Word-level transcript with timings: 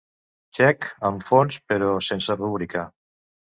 Txec 0.55 0.87
amb 1.09 1.27
fons 1.27 1.59
però 1.73 1.91
sense 2.09 2.39
rúbrica. 2.43 2.89